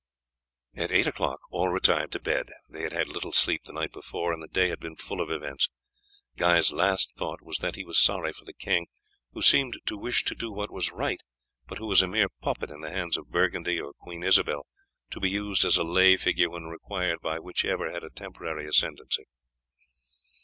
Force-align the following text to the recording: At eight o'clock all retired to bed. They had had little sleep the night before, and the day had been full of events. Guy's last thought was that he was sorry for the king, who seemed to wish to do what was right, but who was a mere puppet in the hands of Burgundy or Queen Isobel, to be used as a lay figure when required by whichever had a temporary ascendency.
At 0.73 0.91
eight 0.91 1.05
o'clock 1.05 1.41
all 1.51 1.67
retired 1.69 2.11
to 2.13 2.19
bed. 2.19 2.47
They 2.67 2.81
had 2.81 2.91
had 2.91 3.07
little 3.09 3.31
sleep 3.33 3.65
the 3.65 3.71
night 3.71 3.91
before, 3.93 4.33
and 4.33 4.41
the 4.41 4.47
day 4.47 4.69
had 4.69 4.79
been 4.79 4.95
full 4.95 5.21
of 5.21 5.29
events. 5.29 5.69
Guy's 6.37 6.73
last 6.73 7.13
thought 7.15 7.43
was 7.43 7.57
that 7.59 7.75
he 7.75 7.85
was 7.85 7.99
sorry 8.01 8.33
for 8.33 8.43
the 8.43 8.51
king, 8.51 8.87
who 9.33 9.43
seemed 9.43 9.77
to 9.85 9.95
wish 9.99 10.23
to 10.25 10.33
do 10.33 10.51
what 10.51 10.71
was 10.73 10.91
right, 10.91 11.21
but 11.67 11.77
who 11.77 11.85
was 11.85 12.01
a 12.01 12.07
mere 12.07 12.29
puppet 12.41 12.71
in 12.71 12.81
the 12.81 12.89
hands 12.89 13.15
of 13.15 13.29
Burgundy 13.29 13.79
or 13.79 13.93
Queen 13.93 14.23
Isobel, 14.23 14.65
to 15.11 15.19
be 15.19 15.29
used 15.29 15.63
as 15.63 15.77
a 15.77 15.83
lay 15.83 16.17
figure 16.17 16.49
when 16.49 16.63
required 16.63 17.21
by 17.21 17.37
whichever 17.37 17.91
had 17.91 18.03
a 18.03 18.09
temporary 18.09 18.67
ascendency. 18.67 19.25